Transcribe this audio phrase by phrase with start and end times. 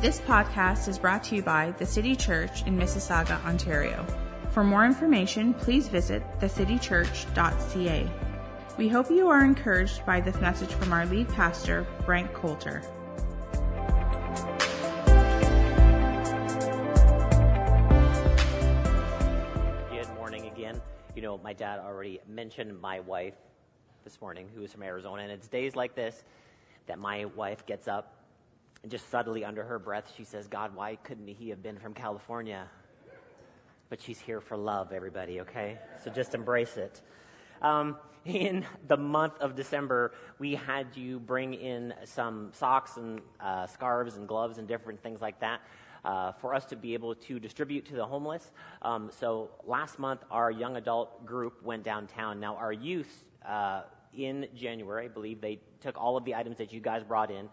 [0.00, 4.06] This podcast is brought to you by the City Church in Mississauga, Ontario.
[4.50, 8.08] For more information, please visit thecitychurch.ca.
[8.76, 12.80] We hope you are encouraged by this message from our lead pastor, Frank Coulter.
[19.90, 20.80] Good morning again.
[21.16, 23.34] You know, my dad already mentioned my wife
[24.04, 26.22] this morning, who is from Arizona, and it's days like this
[26.86, 28.17] that my wife gets up
[28.82, 31.94] and just subtly under her breath, she says, God, why couldn't he have been from
[31.94, 32.68] California?
[33.88, 35.78] But she's here for love, everybody, okay?
[36.04, 37.00] So just embrace it.
[37.62, 43.66] Um, in the month of December, we had you bring in some socks and uh,
[43.66, 45.60] scarves and gloves and different things like that.
[46.04, 48.52] Uh, for us to be able to distribute to the homeless.
[48.82, 52.38] Um, so last month, our young adult group went downtown.
[52.38, 53.82] Now, our youth uh,
[54.14, 57.48] in January, I believe they took all of the items that you guys brought in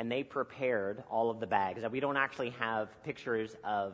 [0.00, 1.82] and they prepared all of the bags.
[1.82, 3.92] Now, we don't actually have pictures of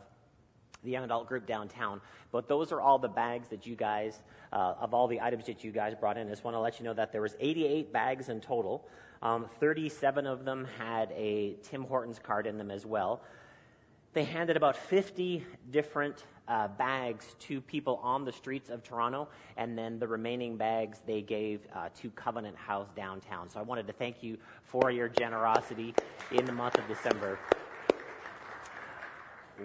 [0.84, 2.00] the young adult group downtown,
[2.30, 4.22] but those are all the bags that you guys,
[4.52, 6.28] uh, of all the items that you guys brought in.
[6.28, 8.86] I just want to let you know that there was 88 bags in total.
[9.20, 13.22] Um, 37 of them had a Tim Hortons card in them as well.
[14.16, 19.28] They handed about 50 different uh, bags to people on the streets of Toronto,
[19.58, 23.50] and then the remaining bags they gave uh, to Covenant House downtown.
[23.50, 25.94] So I wanted to thank you for your generosity
[26.32, 27.38] in the month of December.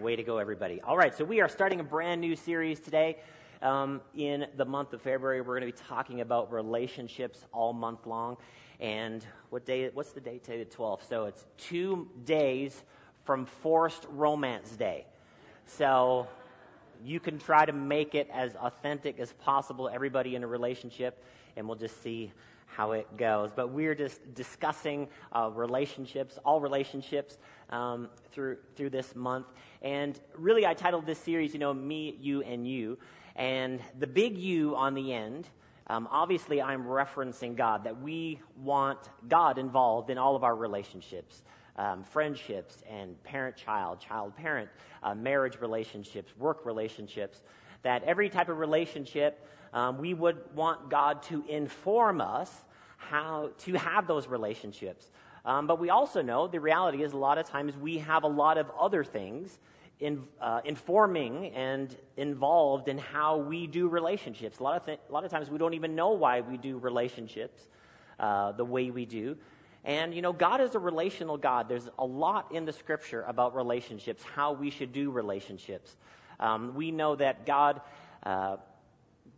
[0.02, 0.82] Way to go, everybody.
[0.82, 3.20] All right, so we are starting a brand new series today.
[3.62, 8.06] Um, in the month of February, we're going to be talking about relationships all month
[8.06, 8.36] long.
[8.82, 9.90] And what day?
[9.94, 10.62] What's the date today?
[10.66, 11.08] The 12th.
[11.08, 12.84] So it's two days
[13.24, 15.06] from Forced Romance Day.
[15.66, 16.28] So
[17.04, 21.24] you can try to make it as authentic as possible, everybody in a relationship,
[21.56, 22.32] and we'll just see
[22.66, 23.52] how it goes.
[23.56, 27.38] But we're just discussing uh, relationships, all relationships,
[27.70, 29.48] um, through through this month.
[29.82, 32.98] And really, I titled this series, you know, me, you, and you.
[33.36, 35.48] And the big you on the end.
[35.88, 41.42] Um, obviously, I'm referencing God, that we want God involved in all of our relationships
[41.78, 44.70] um, friendships and parent child, child parent,
[45.04, 47.42] uh, marriage relationships, work relationships,
[47.84, 52.52] that every type of relationship, um, we would want God to inform us
[52.98, 55.12] how to have those relationships.
[55.44, 58.28] Um, but we also know the reality is a lot of times we have a
[58.28, 59.60] lot of other things
[60.00, 64.60] in, uh, informing and involved in how we do relationships.
[64.60, 66.78] A lot of, th- a lot of times we don't even know why we do
[66.78, 67.68] relationships
[68.20, 69.36] uh, the way we do.
[69.84, 71.68] And, you know, God is a relational God.
[71.68, 75.96] There's a lot in the scripture about relationships, how we should do relationships.
[76.40, 77.82] Um, we know that God,
[78.24, 78.58] uh,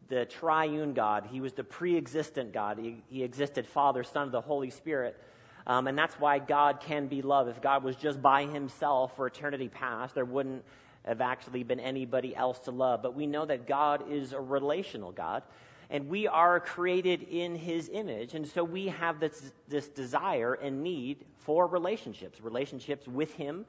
[0.09, 2.77] the triune God, He was the pre existent God.
[2.77, 5.17] He, he, existed Father, Son, the Holy Spirit.
[5.65, 7.47] Um, and that's why God can be love.
[7.47, 10.63] If God was just by Himself for eternity past, there wouldn't
[11.05, 13.01] have actually been anybody else to love.
[13.01, 15.43] But we know that God is a relational God
[15.89, 18.33] and we are created in his image.
[18.33, 23.65] And so we have this, this desire and need for relationships, relationships with him,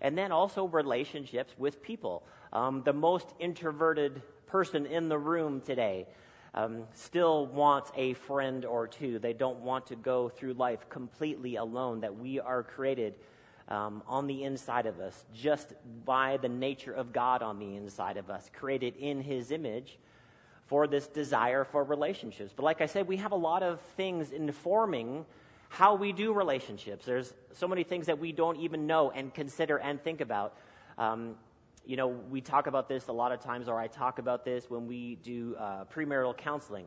[0.00, 2.24] and then also relationships with people.
[2.52, 6.06] Um, the most introverted person in the room today
[6.54, 9.18] um, still wants a friend or two.
[9.18, 13.14] They don't want to go through life completely alone, that we are created.
[13.68, 15.72] Um, on the inside of us, just
[16.04, 19.98] by the nature of God on the inside of us, created in His image,
[20.66, 22.52] for this desire for relationships.
[22.54, 25.24] But like I said, we have a lot of things informing
[25.68, 27.06] how we do relationships.
[27.06, 30.56] There's so many things that we don't even know and consider and think about.
[30.98, 31.34] Um,
[31.86, 34.70] you know, we talk about this a lot of times, or I talk about this
[34.70, 36.86] when we do uh, premarital counseling.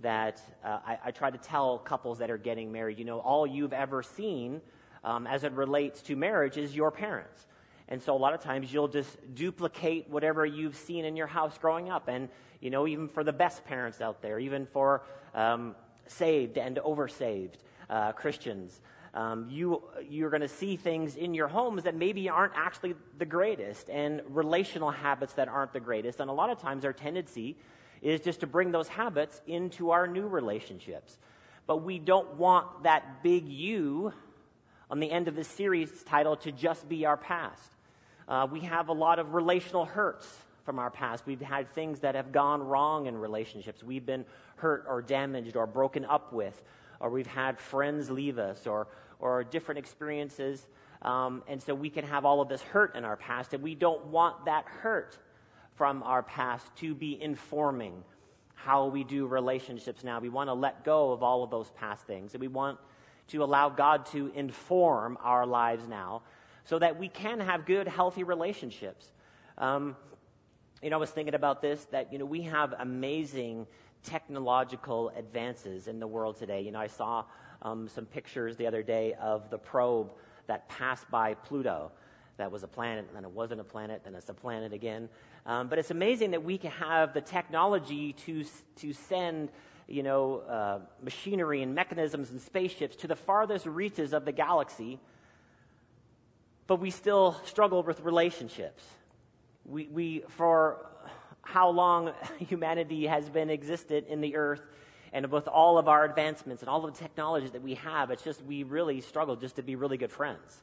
[0.00, 3.46] That uh, I, I, try to tell couples that are getting married, you know, all
[3.46, 4.62] you've ever seen
[5.04, 7.46] um, as it relates to marriage is your parents.
[7.88, 11.58] And so a lot of times you'll just duplicate whatever you've seen in your house
[11.58, 12.08] growing up.
[12.08, 12.28] And
[12.60, 15.02] you know, even for the best parents out there, even for
[15.34, 15.74] um,
[16.06, 17.54] saved and oversaved
[17.90, 18.80] uh, Christians.
[19.14, 23.26] Um, you, you're going to see things in your homes that maybe aren't actually the
[23.26, 26.20] greatest and relational habits that aren't the greatest.
[26.20, 27.56] And a lot of times our tendency
[28.00, 31.18] is just to bring those habits into our new relationships.
[31.66, 34.12] But we don't want that big you
[34.92, 37.70] on the end of this series titled to just be our past.
[38.28, 40.30] Uh, we have a lot of relational hurts
[40.66, 41.26] from our past.
[41.26, 43.82] We've had things that have gone wrong in relationships.
[43.82, 46.62] We've been hurt or damaged or broken up with,
[47.00, 48.86] or we've had friends leave us, or,
[49.18, 50.66] or different experiences.
[51.00, 53.74] Um, and so we can have all of this hurt in our past, and we
[53.74, 55.16] don't want that hurt
[55.74, 58.04] from our past to be informing
[58.54, 60.20] how we do relationships now.
[60.20, 62.78] We want to let go of all of those past things, and we want
[63.28, 66.22] to allow God to inform our lives now
[66.64, 69.10] so that we can have good, healthy relationships.
[69.58, 69.96] Um,
[70.82, 73.66] you know, I was thinking about this that, you know, we have amazing
[74.02, 76.60] technological advances in the world today.
[76.60, 77.24] You know, I saw
[77.62, 80.12] um, some pictures the other day of the probe
[80.46, 81.92] that passed by Pluto.
[82.38, 85.08] That was a planet, and then it wasn't a planet, then it's a planet again.
[85.46, 88.44] Um, but it's amazing that we can have the technology to,
[88.76, 89.50] to send
[89.88, 94.98] you know, uh, machinery and mechanisms and spaceships to the farthest reaches of the galaxy,
[96.66, 98.84] but we still struggle with relationships.
[99.64, 100.86] We, we, for
[101.42, 104.62] how long humanity has been existed in the earth,
[105.12, 108.22] and with all of our advancements and all of the technologies that we have, it's
[108.22, 110.62] just we really struggle just to be really good friends.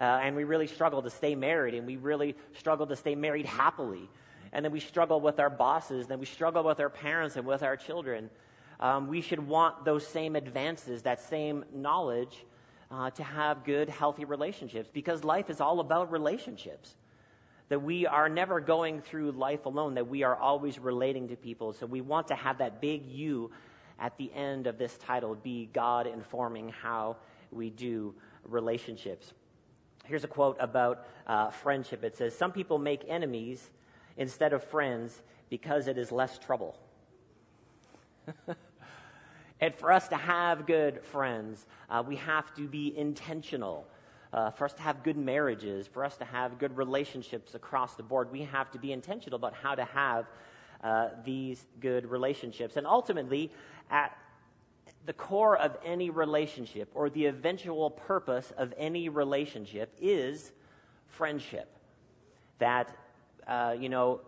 [0.00, 3.46] Uh, and we really struggle to stay married, and we really struggle to stay married
[3.46, 4.08] happily.
[4.52, 7.62] And then we struggle with our bosses, then we struggle with our parents and with
[7.62, 8.28] our children.
[8.80, 12.44] Um, we should want those same advances, that same knowledge,
[12.90, 16.94] uh, to have good, healthy relationships because life is all about relationships.
[17.68, 21.72] That we are never going through life alone, that we are always relating to people.
[21.72, 23.50] So we want to have that big U
[23.98, 27.16] at the end of this title be God informing how
[27.50, 28.14] we do
[28.44, 29.32] relationships.
[30.04, 33.70] Here's a quote about uh, friendship it says, Some people make enemies
[34.16, 36.78] instead of friends because it is less trouble.
[39.60, 43.86] and for us to have good friends, uh, we have to be intentional.
[44.32, 48.02] Uh, for us to have good marriages, for us to have good relationships across the
[48.02, 50.26] board, we have to be intentional about how to have
[50.82, 52.76] uh, these good relationships.
[52.76, 53.52] And ultimately,
[53.90, 54.16] at
[55.06, 60.52] the core of any relationship or the eventual purpose of any relationship is
[61.08, 61.68] friendship.
[62.58, 62.96] That,
[63.46, 64.20] uh, you know,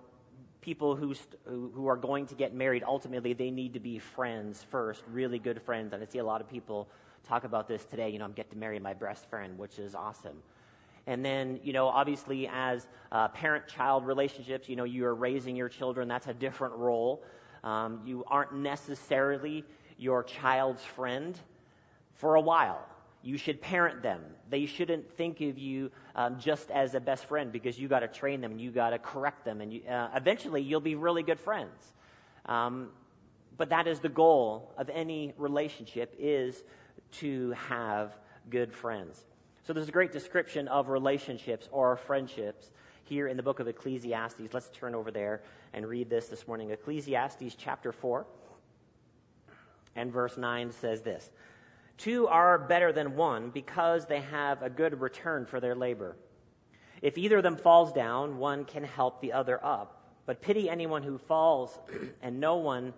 [0.60, 4.64] people who, st- who are going to get married, ultimately, they need to be friends
[4.70, 5.92] first, really good friends.
[5.92, 6.88] And I see a lot of people
[7.28, 8.08] talk about this today.
[8.08, 10.42] You know, I'm getting to marry my best friend, which is awesome.
[11.06, 15.54] And then, you know, obviously, as uh, parent child relationships, you know, you are raising
[15.54, 17.22] your children, that's a different role.
[17.62, 19.64] Um, you aren't necessarily
[19.98, 21.38] your child's friend
[22.14, 22.86] for a while.
[23.24, 24.20] You should parent them.
[24.50, 28.08] They shouldn't think of you um, just as a best friend because you got to
[28.08, 31.22] train them and you got to correct them, and you, uh, eventually you'll be really
[31.22, 31.94] good friends.
[32.44, 32.90] Um,
[33.56, 36.64] but that is the goal of any relationship: is
[37.12, 38.18] to have
[38.50, 39.24] good friends.
[39.66, 42.70] So there's a great description of relationships or friendships
[43.04, 44.52] here in the book of Ecclesiastes.
[44.52, 45.40] Let's turn over there
[45.72, 46.72] and read this this morning.
[46.72, 48.26] Ecclesiastes chapter 4
[49.96, 51.30] and verse 9 says this
[51.96, 56.16] Two are better than one because they have a good return for their labor.
[57.02, 60.12] If either of them falls down, one can help the other up.
[60.26, 61.78] But pity anyone who falls
[62.22, 62.94] and no one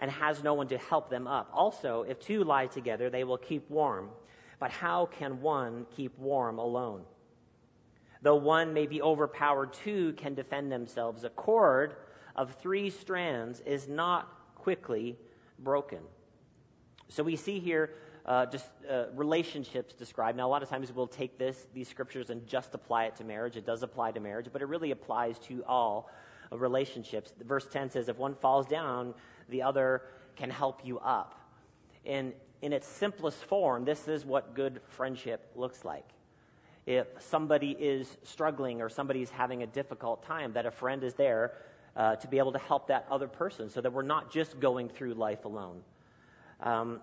[0.00, 1.50] and has no one to help them up.
[1.52, 4.10] Also, if two lie together, they will keep warm.
[4.58, 7.02] But how can one keep warm alone?
[8.22, 11.24] Though one may be overpowered, two can defend themselves.
[11.24, 11.96] A cord
[12.34, 15.16] of three strands is not quickly
[15.58, 16.00] broken.
[17.08, 17.90] So we see here
[18.26, 20.36] uh, just uh, relationships described.
[20.36, 23.24] Now, a lot of times we'll take this, these scriptures, and just apply it to
[23.24, 23.56] marriage.
[23.56, 26.10] It does apply to marriage, but it really applies to all
[26.50, 27.32] relationships.
[27.44, 29.14] Verse 10 says, If one falls down,
[29.48, 30.02] the other
[30.34, 31.40] can help you up.
[32.04, 32.32] And
[32.62, 36.08] in its simplest form, this is what good friendship looks like.
[36.84, 41.14] If somebody is struggling or somebody is having a difficult time, that a friend is
[41.14, 41.54] there
[41.96, 44.88] uh, to be able to help that other person so that we're not just going
[44.88, 45.82] through life alone.
[46.60, 47.00] Um,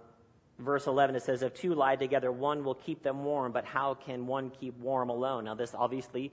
[0.59, 3.95] verse 11, it says, If two lie together, one will keep them warm, but how
[3.95, 5.45] can one keep warm alone?
[5.45, 6.31] Now, this obviously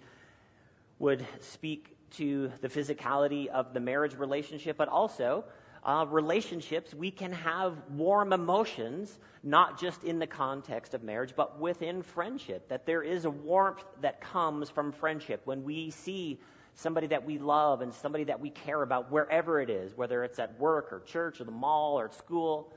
[0.99, 5.45] would speak to the physicality of the marriage relationship, but also
[5.83, 11.59] uh, relationships, we can have warm emotions, not just in the context of marriage, but
[11.59, 12.69] within friendship.
[12.69, 16.39] That there is a warmth that comes from friendship when we see
[16.75, 20.39] somebody that we love and somebody that we care about, wherever it is, whether it's
[20.39, 22.73] at work or church or the mall or at school.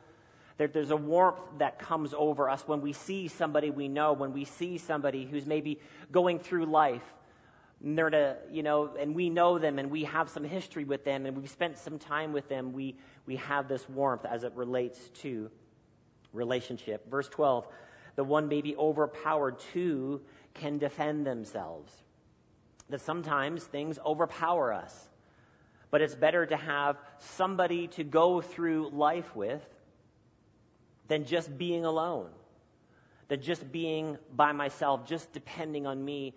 [0.58, 4.34] There, there's a warmth that comes over us when we see somebody we know, when
[4.34, 5.80] we see somebody who's maybe
[6.12, 7.04] going through life.
[7.84, 11.04] And they're to, you know, and we know them and we have some history with
[11.04, 12.72] them and we've spent some time with them.
[12.72, 12.96] We,
[13.26, 15.50] we have this warmth as it relates to
[16.32, 17.10] relationship.
[17.10, 17.68] Verse 12,
[18.16, 20.22] the one may be overpowered, two
[20.54, 21.92] can defend themselves.
[22.90, 25.10] That sometimes things overpower us.
[25.90, 29.64] But it's better to have somebody to go through life with
[31.08, 32.30] than just being alone,
[33.28, 36.34] than just being by myself, just depending on me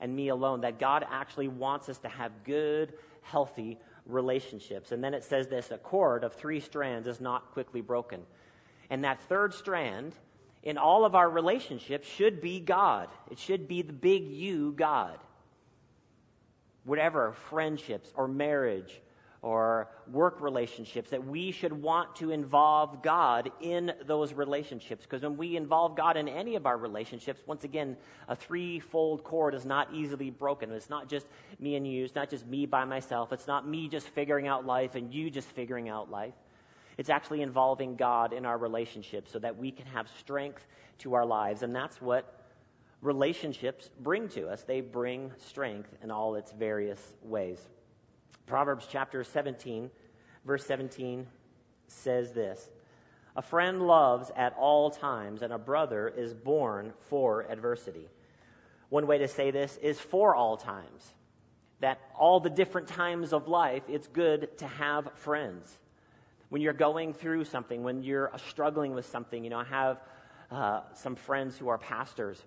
[0.00, 0.60] and me alone.
[0.62, 4.92] That God actually wants us to have good, healthy relationships.
[4.92, 8.20] And then it says this a cord of three strands is not quickly broken.
[8.90, 10.14] And that third strand
[10.62, 13.08] in all of our relationships should be God.
[13.30, 15.18] It should be the big you, God.
[16.84, 19.00] Whatever, friendships or marriage
[19.42, 25.04] or work relationships, that we should want to involve God in those relationships.
[25.04, 27.96] Because when we involve God in any of our relationships, once again,
[28.28, 30.70] a threefold cord is not easily broken.
[30.72, 31.26] It's not just
[31.58, 34.66] me and you, it's not just me by myself, it's not me just figuring out
[34.66, 36.34] life and you just figuring out life.
[36.98, 40.66] It's actually involving God in our relationships so that we can have strength
[40.98, 41.62] to our lives.
[41.62, 42.40] And that's what
[43.00, 44.64] relationships bring to us.
[44.64, 47.58] They bring strength in all its various ways.
[48.46, 49.90] Proverbs chapter 17,
[50.44, 51.26] verse 17
[51.86, 52.68] says this
[53.36, 58.08] A friend loves at all times, and a brother is born for adversity.
[58.88, 61.14] One way to say this is for all times.
[61.80, 65.78] That all the different times of life, it's good to have friends.
[66.50, 70.00] When you're going through something, when you're struggling with something, you know, I have
[70.50, 72.42] uh, some friends who are pastors.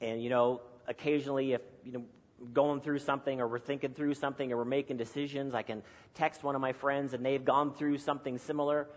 [0.00, 2.04] And, you know, occasionally if, you know,
[2.52, 5.82] going through something or we're thinking through something or we're making decisions, I can
[6.14, 8.88] text one of my friends and they've gone through something similar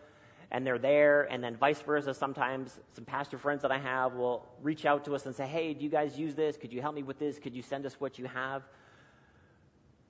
[0.51, 1.23] and they're there.
[1.23, 5.15] And then vice versa, sometimes some pastor friends that I have will reach out to
[5.15, 6.57] us and say, Hey, do you guys use this?
[6.57, 7.39] Could you help me with this?
[7.39, 8.63] Could you send us what you have?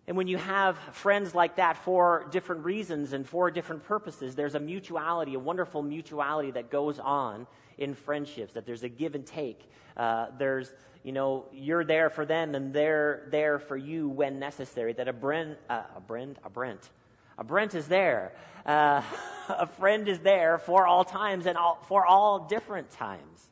[0.08, 4.54] And when you have friends like that for different reasons and for different purposes, there's
[4.54, 7.48] a mutuality, a wonderful mutuality that goes on
[7.78, 9.60] in friendships, that there's a give and take.
[9.98, 10.72] Uh, there's
[11.06, 14.92] you know, you're there for them and they're there for you when necessary.
[14.92, 16.90] That a Brent, uh, a Brent, a Brent,
[17.38, 18.34] a Brent is there.
[18.66, 19.04] Uh,
[19.50, 23.48] a friend is there for all times and all, for all different times.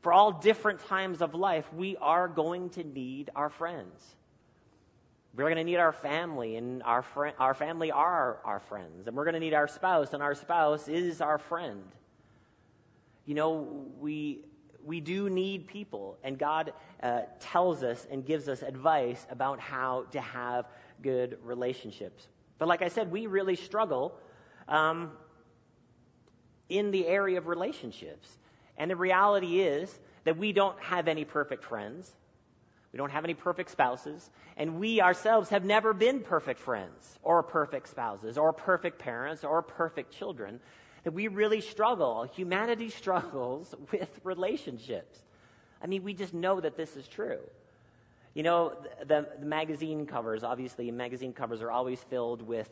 [0.00, 4.16] For all different times of life, we are going to need our friends.
[5.34, 9.06] We're going to need our family, and our, fr- our family are our friends.
[9.06, 11.84] And we're going to need our spouse, and our spouse is our friend.
[13.26, 14.44] You know, we
[14.84, 16.72] we do need people, and God
[17.02, 20.66] uh, tells us and gives us advice about how to have
[21.02, 22.28] good relationships.
[22.58, 24.14] But like I said, we really struggle
[24.68, 25.12] um,
[26.68, 28.38] in the area of relationships.
[28.76, 32.10] And the reality is that we don't have any perfect friends.
[32.92, 34.30] We don't have any perfect spouses.
[34.56, 39.62] And we ourselves have never been perfect friends or perfect spouses or perfect parents or
[39.62, 40.60] perfect children
[41.04, 42.24] that we really struggle.
[42.24, 45.20] Humanity struggles with relationships.
[45.82, 47.40] I mean, we just know that this is true.
[48.34, 48.74] You know,
[49.06, 52.68] the, the, magazine covers, obviously, magazine covers are always filled with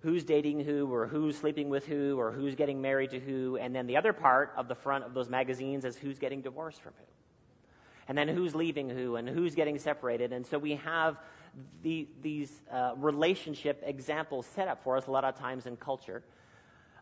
[0.00, 3.56] who's dating who, or who's sleeping with who, or who's getting married to who.
[3.56, 6.82] And then the other part of the front of those magazines is who's getting divorced
[6.82, 7.21] from who.
[8.08, 10.32] And then who's leaving who, and who's getting separated.
[10.32, 11.18] And so we have
[11.82, 16.22] the, these uh, relationship examples set up for us a lot of times in culture.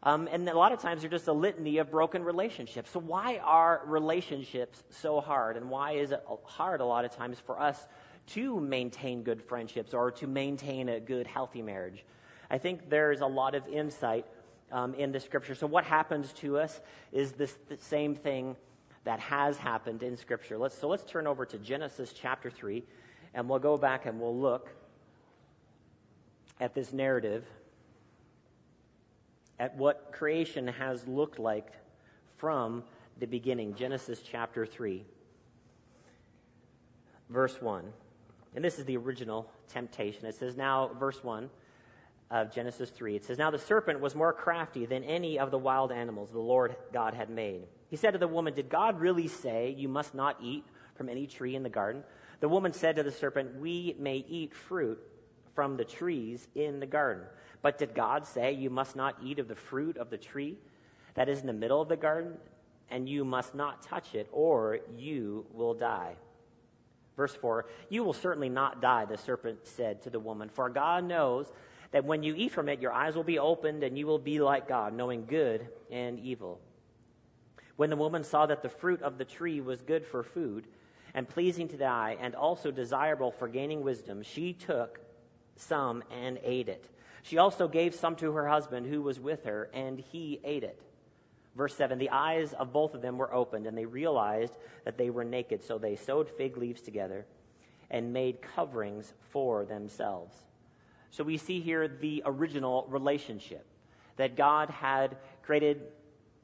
[0.02, 2.90] Um, and a lot of times they're just a litany of broken relationships.
[2.90, 5.59] So, why are relationships so hard?
[5.59, 7.87] And why is it hard a lot of times for us
[8.28, 12.02] to maintain good friendships or to maintain a good, healthy marriage?
[12.50, 14.25] I think there's a lot of insight
[14.73, 15.54] um, in the scripture.
[15.54, 16.80] So, what happens to us
[17.12, 18.57] is this the same thing
[19.04, 20.59] that has happened in scripture.
[20.59, 22.83] Let's, so, let's turn over to Genesis chapter 3,
[23.35, 24.71] and we'll go back and we'll look
[26.61, 27.45] at this narrative
[29.59, 31.73] at what creation has looked like
[32.37, 32.83] from
[33.19, 33.75] the beginning.
[33.75, 35.04] Genesis chapter 3,
[37.28, 37.85] verse 1.
[38.54, 40.26] And this is the original temptation.
[40.26, 41.49] It says, Now, verse 1
[42.30, 45.59] of Genesis 3, it says, Now the serpent was more crafty than any of the
[45.59, 47.62] wild animals the Lord God had made.
[47.90, 51.26] He said to the woman, Did God really say you must not eat from any
[51.26, 52.04] tree in the garden?
[52.38, 54.99] The woman said to the serpent, We may eat fruit
[55.54, 57.25] from the trees in the garden.
[57.62, 60.56] But did God say, You must not eat of the fruit of the tree
[61.14, 62.35] that is in the middle of the garden,
[62.90, 66.14] and you must not touch it, or you will die?
[67.16, 71.04] Verse 4 You will certainly not die, the serpent said to the woman, for God
[71.04, 71.50] knows
[71.90, 74.40] that when you eat from it, your eyes will be opened, and you will be
[74.40, 76.61] like God, knowing good and evil.
[77.80, 80.66] When the woman saw that the fruit of the tree was good for food,
[81.14, 85.00] and pleasing to the eye, and also desirable for gaining wisdom, she took
[85.56, 86.84] some and ate it.
[87.22, 90.78] She also gave some to her husband who was with her, and he ate it.
[91.56, 94.52] Verse 7 The eyes of both of them were opened, and they realized
[94.84, 95.62] that they were naked.
[95.62, 97.25] So they sewed fig leaves together
[97.90, 100.37] and made coverings for themselves.
[101.10, 103.64] So we see here the original relationship
[104.18, 105.80] that God had created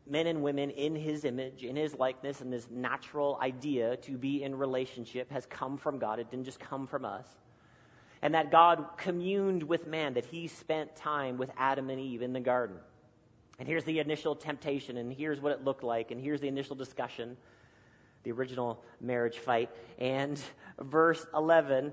[0.09, 4.43] men and women in his image, in his likeness, and this natural idea to be
[4.43, 6.19] in relationship has come from God.
[6.19, 7.27] It didn't just come from us
[8.23, 12.33] and that God communed with man, that he spent time with Adam and Eve in
[12.33, 12.77] the garden.
[13.59, 16.77] And here's the initial temptation, and here's what it looked like, and here's the initial
[16.77, 17.37] discussion,
[18.23, 19.71] the original marriage fight.
[19.99, 20.41] And
[20.81, 21.93] verse 11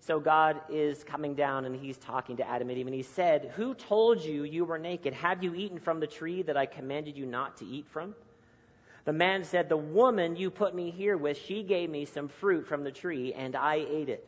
[0.00, 3.52] so God is coming down and he's talking to Adam and Eve, and he said,
[3.56, 5.12] Who told you you were naked?
[5.12, 8.14] Have you eaten from the tree that I commanded you not to eat from?
[9.04, 12.66] The man said, The woman you put me here with, she gave me some fruit
[12.66, 14.26] from the tree, and I ate it.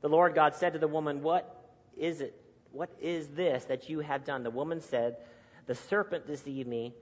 [0.00, 1.54] The Lord God said to the woman, What
[1.98, 2.34] is it?
[2.72, 4.42] What is this that you have done?
[4.42, 5.18] The woman said,
[5.66, 6.94] The serpent deceived me,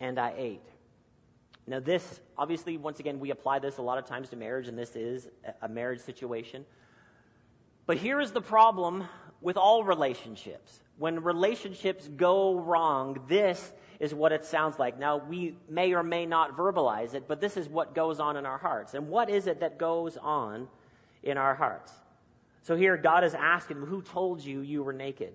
[0.00, 0.62] and I ate.
[1.66, 4.78] Now, this, obviously, once again, we apply this a lot of times to marriage, and
[4.78, 5.28] this is
[5.62, 6.64] a marriage situation.
[7.86, 9.04] But here is the problem
[9.40, 10.80] with all relationships.
[10.96, 14.98] When relationships go wrong, this is what it sounds like.
[14.98, 18.46] Now, we may or may not verbalize it, but this is what goes on in
[18.46, 18.94] our hearts.
[18.94, 20.68] And what is it that goes on
[21.22, 21.92] in our hearts?
[22.62, 25.34] So here, God is asking, Who told you you were naked?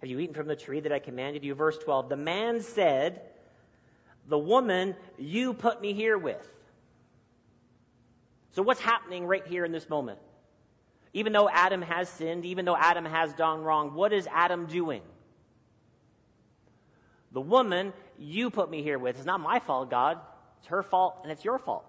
[0.00, 1.54] Have you eaten from the tree that I commanded you?
[1.54, 3.22] Verse 12 The man said,
[4.26, 6.44] The woman you put me here with.
[8.52, 10.18] So, what's happening right here in this moment?
[11.12, 15.02] Even though Adam has sinned, even though Adam has done wrong, what is Adam doing?
[17.32, 19.16] The woman you put me here with.
[19.16, 20.18] It's not my fault, God.
[20.58, 21.84] It's her fault and it's your fault.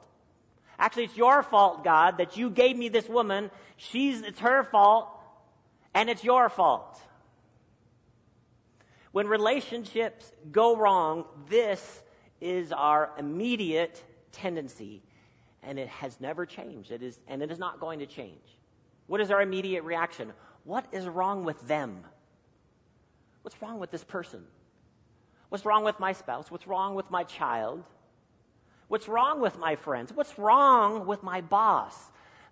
[0.78, 3.52] Actually, it's your fault, God, that you gave me this woman.
[3.76, 5.10] She's, it's her fault
[5.94, 7.00] and it's your fault.
[9.12, 12.04] When relationships go wrong, this
[12.40, 15.02] is our immediate tendency,
[15.64, 16.92] and it has never changed.
[16.92, 18.59] It is, and it is not going to change.
[19.10, 20.32] What is our immediate reaction?
[20.66, 22.04] What is wrong with them?
[23.42, 24.44] What's wrong with this person?
[25.50, 26.52] What's wrong with my spouse?
[26.52, 27.84] What's wrong with my child?
[28.88, 30.14] What's wrong with my friends?
[30.14, 31.96] What's wrong with my boss?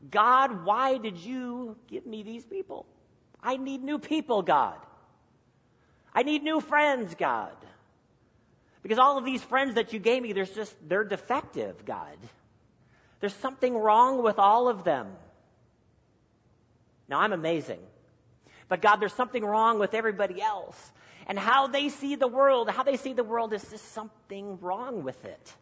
[0.09, 2.87] God, why did you give me these people?
[3.41, 4.79] I need new people, God.
[6.11, 7.55] I need new friends, God.
[8.81, 12.17] Because all of these friends that you gave me, there's just, they're defective, God.
[13.19, 15.07] There's something wrong with all of them.
[17.09, 17.79] Now, I'm amazing.
[18.67, 20.91] But God, there's something wrong with everybody else.
[21.27, 25.03] And how they see the world, how they see the world is just something wrong
[25.03, 25.53] with it.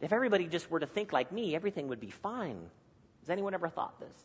[0.00, 2.58] If everybody just were to think like me, everything would be fine.
[3.20, 4.16] Has anyone ever thought this?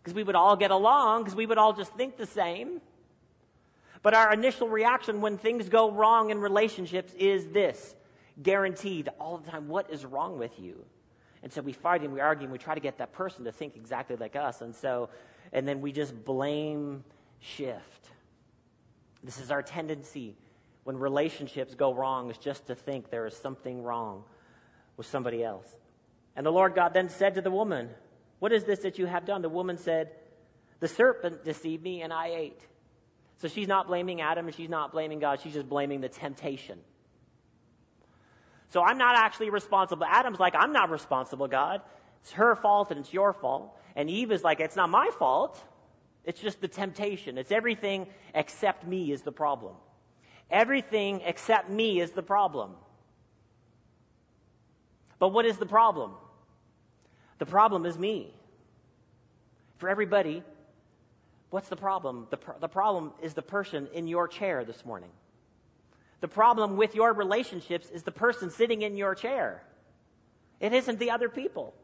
[0.00, 2.80] Because we would all get along, because we would all just think the same.
[4.02, 7.94] But our initial reaction when things go wrong in relationships is this
[8.42, 10.84] guaranteed all the time what is wrong with you?
[11.44, 13.52] And so we fight and we argue and we try to get that person to
[13.52, 14.62] think exactly like us.
[14.62, 15.10] And so,
[15.52, 17.04] and then we just blame
[17.38, 18.08] shift.
[19.22, 20.36] This is our tendency
[20.84, 24.24] when relationships go wrong, is just to think there is something wrong
[24.96, 25.68] with somebody else.
[26.34, 27.90] And the Lord God then said to the woman,
[28.38, 29.42] What is this that you have done?
[29.42, 30.12] The woman said,
[30.80, 32.60] The serpent deceived me and I ate.
[33.36, 35.40] So she's not blaming Adam and she's not blaming God.
[35.42, 36.78] She's just blaming the temptation.
[38.74, 40.04] So I'm not actually responsible.
[40.04, 41.80] Adam's like, I'm not responsible, God.
[42.22, 43.72] It's her fault and it's your fault.
[43.94, 45.62] And Eve is like, it's not my fault.
[46.24, 47.38] It's just the temptation.
[47.38, 49.76] It's everything except me is the problem.
[50.50, 52.72] Everything except me is the problem.
[55.20, 56.10] But what is the problem?
[57.38, 58.34] The problem is me.
[59.78, 60.42] For everybody,
[61.50, 62.26] what's the problem?
[62.30, 65.10] The, pr- the problem is the person in your chair this morning.
[66.20, 69.62] The problem with your relationships is the person sitting in your chair.
[70.60, 71.74] It isn't the other people.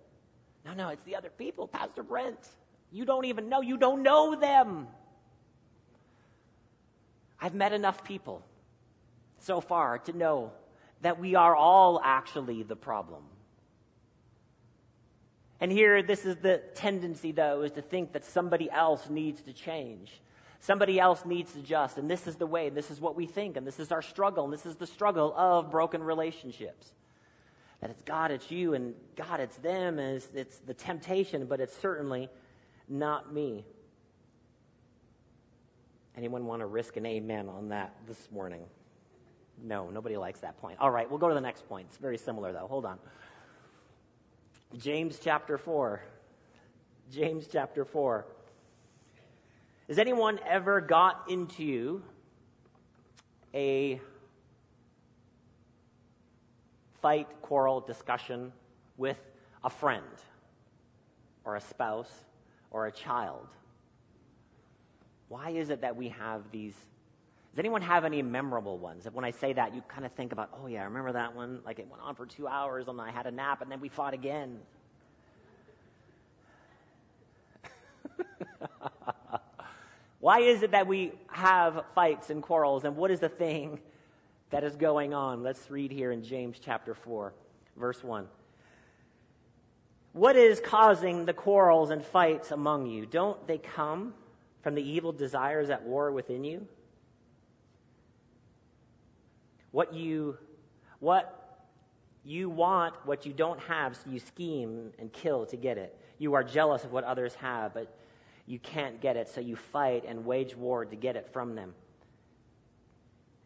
[0.65, 2.49] No, no, it's the other people, Pastor Brent.
[2.93, 3.61] You don't even know.
[3.61, 4.89] You don't know them.
[7.41, 8.45] I've met enough people
[9.39, 10.53] so far to know
[11.01, 13.23] that we are all actually the problem.
[15.61, 19.53] And here, this is the tendency, though, is to think that somebody else needs to
[19.53, 20.21] change.
[20.61, 23.27] Somebody else needs to adjust, and this is the way, and this is what we
[23.27, 26.93] think, and this is our struggle, and this is the struggle of broken relationships.
[27.81, 31.61] That it's God, it's you, and God, it's them, and it's, it's the temptation, but
[31.61, 32.29] it's certainly
[32.89, 33.65] not me.
[36.15, 38.65] Anyone want to risk an amen on that this morning?
[39.63, 40.79] No, nobody likes that point.
[40.79, 41.87] All right, we'll go to the next point.
[41.89, 42.67] It's very similar, though.
[42.67, 42.99] Hold on.
[44.77, 46.03] James chapter 4.
[47.11, 48.27] James chapter 4.
[49.91, 52.01] Has anyone ever got into
[53.53, 54.01] a
[57.03, 58.53] fight, quarrel, discussion
[58.97, 59.17] with
[59.65, 60.05] a friend
[61.45, 62.13] or a spouse
[62.71, 63.49] or a child?
[65.27, 66.75] Why is it that we have these?
[67.51, 69.09] Does anyone have any memorable ones?
[69.13, 71.63] When I say that, you kind of think about, oh yeah, I remember that one.
[71.67, 73.89] Like it went on for two hours, and I had a nap, and then we
[73.89, 74.61] fought again.
[80.21, 83.81] Why is it that we have fights and quarrels, and what is the thing
[84.51, 85.43] that is going on?
[85.43, 87.33] Let's read here in James chapter 4,
[87.77, 88.29] verse 1.
[90.13, 93.07] What is causing the quarrels and fights among you?
[93.07, 94.13] Don't they come
[94.63, 96.67] from the evil desires at war within you?
[99.71, 100.37] What you
[100.99, 101.37] what
[102.25, 105.97] you want what you don't have, so you scheme and kill to get it.
[106.19, 107.95] You are jealous of what others have, but
[108.51, 111.73] you can't get it, so you fight and wage war to get it from them.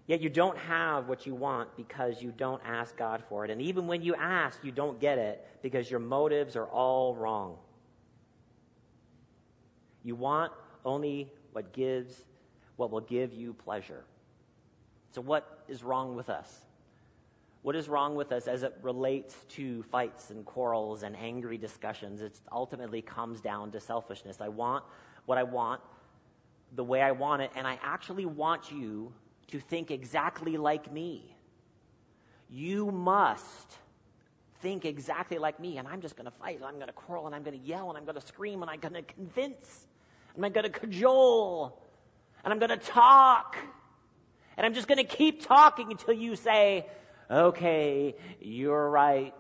[0.07, 3.51] Yet you don't have what you want because you don't ask God for it.
[3.51, 7.59] And even when you ask, you don't get it because your motives are all wrong.
[10.03, 10.53] You want
[10.87, 12.25] only what gives
[12.77, 14.05] what will give you pleasure.
[15.13, 16.51] So what is wrong with us?
[17.65, 22.21] What is wrong with us as it relates to fights and quarrels and angry discussions?
[22.21, 24.43] It ultimately comes down to selfishness.
[24.43, 24.85] I want
[25.25, 25.81] what I want
[26.75, 29.15] the way I want it, and I actually want you
[29.47, 31.35] to think exactly like me.
[32.51, 33.79] You must
[34.61, 37.25] think exactly like me, and I'm just going to fight, and I'm going to quarrel,
[37.25, 39.87] and I'm going to yell, and I'm going to scream, and I'm going to convince,
[40.37, 41.81] and I'm going to cajole,
[42.45, 43.57] and I'm going to talk,
[44.59, 46.85] and I'm just going to keep talking until you say,
[47.31, 49.35] okay, you're right.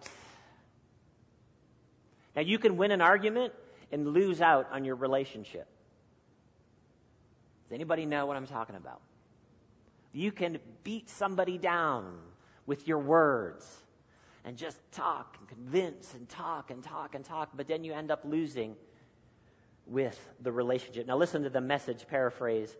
[2.36, 3.52] Now, you can win an argument
[3.92, 5.68] and lose out on your relationship.
[7.64, 9.00] Does anybody know what I'm talking about?
[10.12, 12.18] You can beat somebody down
[12.66, 13.66] with your words
[14.44, 18.10] and just talk and convince and talk and talk and talk, but then you end
[18.10, 18.76] up losing
[19.86, 21.06] with the relationship.
[21.06, 22.76] Now, listen to the message paraphrase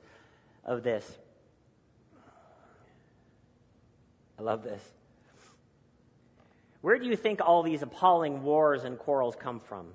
[0.64, 1.18] of this.
[4.38, 4.82] I love this.
[6.80, 9.86] Where do you think all these appalling wars and quarrels come from?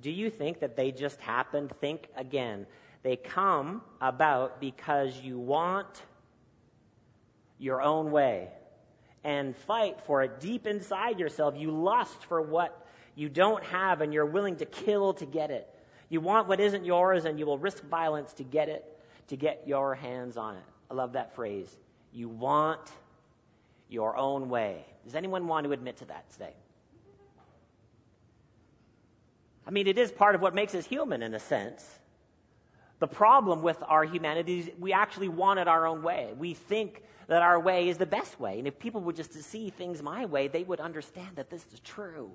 [0.00, 1.72] Do you think that they just happened?
[1.80, 2.66] Think again.
[3.02, 6.02] They come about because you want
[7.58, 8.48] your own way
[9.24, 11.54] and fight for it deep inside yourself.
[11.56, 15.68] You lust for what you don't have and you're willing to kill to get it.
[16.08, 18.84] You want what isn't yours and you will risk violence to get it,
[19.28, 20.64] to get your hands on it.
[20.90, 21.76] I love that phrase.
[22.12, 22.80] You want
[23.88, 24.84] your own way.
[25.04, 26.54] Does anyone want to admit to that today?
[29.66, 31.98] I mean, it is part of what makes us human in a sense.
[33.00, 36.32] The problem with our humanity is we actually want it our own way.
[36.38, 38.58] We think that our way is the best way.
[38.58, 41.80] And if people would just see things my way, they would understand that this is
[41.80, 42.30] true.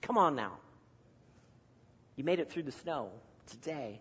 [0.00, 0.58] Come on now.
[2.16, 3.10] You made it through the snow
[3.46, 4.00] today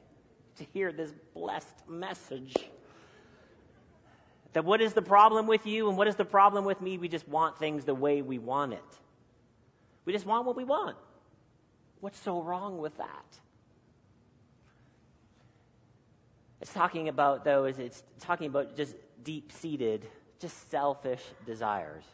[0.56, 2.56] to hear this blessed message.
[4.56, 6.98] That what is the problem with you and what is the problem with me?
[6.98, 8.80] We just want things the way we want it.
[10.06, 10.96] We just want what we want.
[12.00, 13.26] What's so wrong with that?
[16.62, 20.08] It's talking about, though, is it's talking about just deep seated,
[20.39, 22.06] just selfish desires.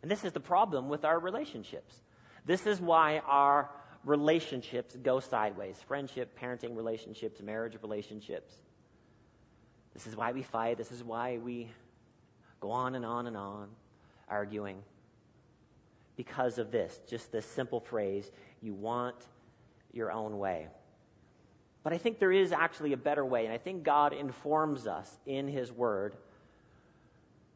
[0.00, 1.94] And this is the problem with our relationships.
[2.46, 3.68] This is why our
[4.06, 8.54] relationships go sideways friendship, parenting relationships, marriage relationships.
[9.96, 10.76] This is why we fight.
[10.76, 11.70] This is why we
[12.60, 13.68] go on and on and on
[14.28, 14.82] arguing.
[16.16, 18.30] Because of this, just this simple phrase
[18.60, 19.16] you want
[19.94, 20.66] your own way.
[21.82, 25.10] But I think there is actually a better way, and I think God informs us
[25.24, 26.14] in His Word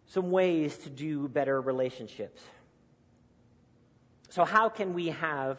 [0.07, 2.41] some ways to do better relationships.
[4.31, 5.59] So, how can we have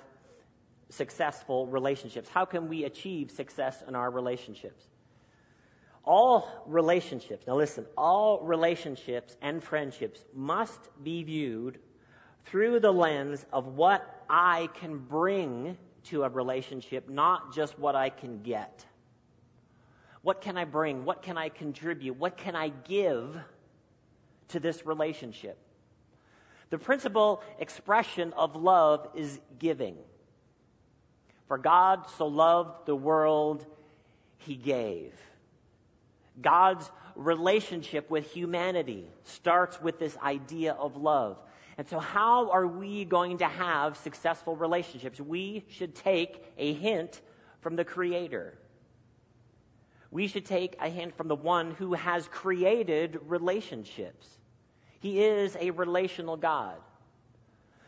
[0.90, 2.28] successful relationships?
[2.28, 4.88] How can we achieve success in our relationships?
[6.04, 11.80] All relationships, now listen, all relationships and friendships must be viewed
[12.46, 18.10] through the lens of what I can bring to a relationship, not just what I
[18.10, 18.86] can get.
[20.24, 21.06] What can I bring?
[21.06, 22.16] What can I contribute?
[22.18, 23.38] What can I give
[24.50, 25.58] to this relationship?
[26.70, 29.98] The principal expression of love is giving.
[31.48, 33.66] For God so loved the world,
[34.38, 35.14] he gave.
[36.40, 41.42] God's relationship with humanity starts with this idea of love.
[41.78, 45.20] And so, how are we going to have successful relationships?
[45.20, 47.22] We should take a hint
[47.62, 48.58] from the Creator.
[50.12, 54.28] We should take a hint from the one who has created relationships.
[55.00, 56.78] He is a relational God.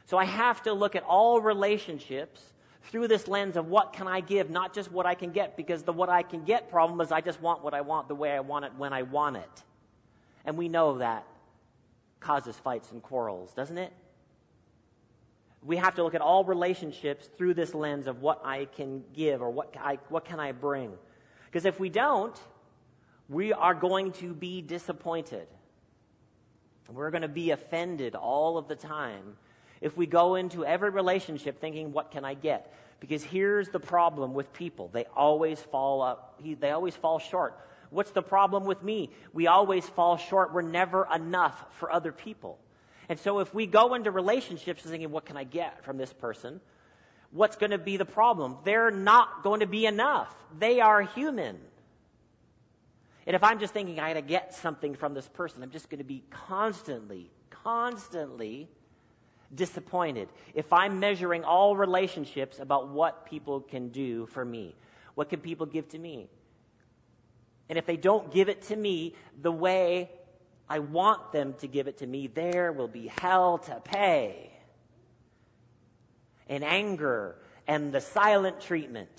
[0.05, 2.52] So, I have to look at all relationships
[2.83, 5.83] through this lens of what can I give, not just what I can get, because
[5.83, 8.31] the what I can get problem is I just want what I want the way
[8.31, 9.63] I want it when I want it.
[10.45, 11.25] And we know that
[12.19, 13.93] causes fights and quarrels, doesn't it?
[15.65, 19.41] We have to look at all relationships through this lens of what I can give
[19.41, 20.91] or what, I, what can I bring.
[21.45, 22.37] Because if we don't,
[23.29, 25.47] we are going to be disappointed.
[26.89, 29.37] We're going to be offended all of the time
[29.83, 32.73] if we go into every relationship thinking, what can I get?
[33.01, 34.89] Because here's the problem with people.
[34.93, 37.59] They always fall up, they always fall short.
[37.89, 39.09] What's the problem with me?
[39.33, 40.53] We always fall short.
[40.53, 42.57] We're never enough for other people.
[43.09, 46.61] And so if we go into relationships thinking, what can I get from this person?
[47.31, 48.57] What's going to be the problem?
[48.63, 50.33] They're not going to be enough.
[50.57, 51.59] They are human.
[53.27, 55.89] And if I'm just thinking I got to get something from this person, I'm just
[55.89, 58.69] going to be constantly, constantly
[59.55, 60.29] disappointed.
[60.53, 64.75] If I'm measuring all relationships about what people can do for me,
[65.15, 66.27] what can people give to me?
[67.69, 70.11] And if they don't give it to me the way
[70.69, 74.51] I want them to give it to me, there will be hell to pay.
[76.47, 77.35] And anger
[77.67, 79.09] and the silent treatment.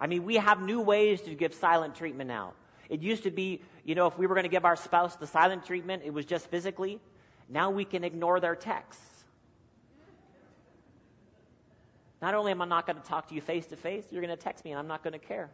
[0.00, 2.54] I mean, we have new ways to give silent treatment now.
[2.88, 5.26] It used to be, you know, if we were going to give our spouse the
[5.26, 7.00] silent treatment, it was just physically.
[7.48, 9.02] Now we can ignore their texts.
[12.20, 14.36] Not only am I not going to talk to you face to face, you're going
[14.36, 15.50] to text me and I'm not going to care.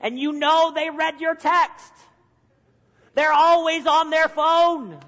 [0.00, 1.92] And you know they read your text.
[3.14, 5.00] They're always on their phone.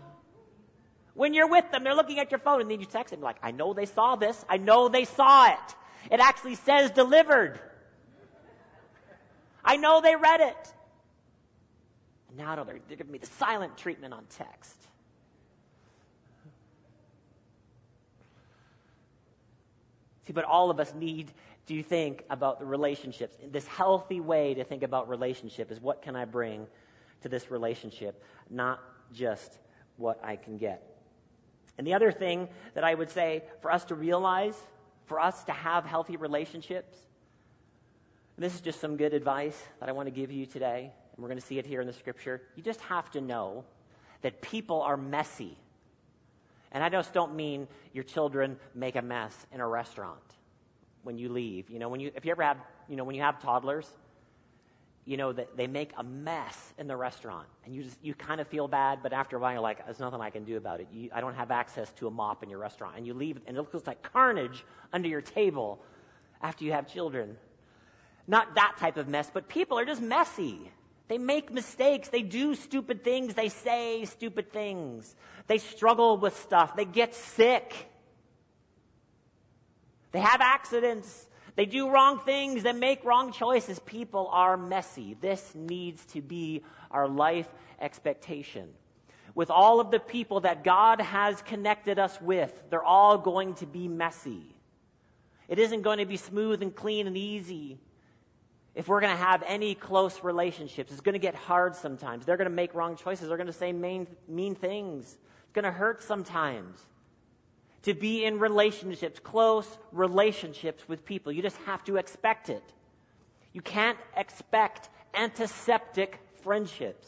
[1.15, 3.37] When you're with them, they're looking at your phone and then you text them like,
[3.43, 4.45] I know they saw this.
[4.49, 5.77] I know they saw it.
[6.11, 7.61] It actually says delivered.
[9.65, 10.73] I know they read it.
[12.37, 14.77] Now they're, they're giving me the silent treatment on text.
[20.27, 21.33] See, but all of us need
[21.67, 23.37] to think about the relationships.
[23.51, 26.67] This healthy way to think about relationship is what can I bring
[27.23, 28.81] to this relationship, not
[29.13, 29.59] just
[29.97, 30.83] what I can get.
[31.79, 34.55] And the other thing that I would say for us to realize,
[35.07, 36.97] for us to have healthy relationships,
[38.37, 41.29] this is just some good advice that I want to give you today, and we're
[41.29, 42.41] going to see it here in the scripture.
[42.57, 43.63] You just have to know
[44.23, 45.55] that people are messy.
[46.73, 50.19] And I just don't mean your children make a mess in a restaurant
[51.03, 51.69] when you leave.
[51.69, 52.57] You know, when you if you ever have,
[52.89, 53.87] you know, when you have toddlers,
[55.05, 58.41] you know, that they make a mess in the restaurant, and you just you kind
[58.41, 60.81] of feel bad, but after a while you're like, there's nothing I can do about
[60.81, 60.89] it.
[60.91, 63.59] You, I don't have access to a mop in your restaurant, and you leave, and
[63.59, 65.83] it looks like carnage under your table
[66.41, 67.37] after you have children.
[68.27, 70.71] Not that type of mess, but people are just messy.
[71.11, 72.09] They make mistakes.
[72.09, 73.35] They do stupid things.
[73.35, 75.17] They say stupid things.
[75.49, 76.77] They struggle with stuff.
[76.77, 77.75] They get sick.
[80.13, 81.29] They have accidents.
[81.57, 82.63] They do wrong things.
[82.63, 83.81] They make wrong choices.
[83.81, 85.17] People are messy.
[85.21, 87.49] This needs to be our life
[87.81, 88.69] expectation.
[89.35, 93.67] With all of the people that God has connected us with, they're all going to
[93.67, 94.55] be messy.
[95.49, 97.81] It isn't going to be smooth and clean and easy.
[98.75, 102.25] If we're going to have any close relationships, it's going to get hard sometimes.
[102.25, 103.29] They're going to make wrong choices.
[103.29, 105.19] They're going to say mean, mean things.
[105.45, 106.81] It's going to hurt sometimes
[107.83, 111.33] to be in relationships, close relationships with people.
[111.33, 112.63] You just have to expect it.
[113.53, 117.07] You can't expect antiseptic friendships.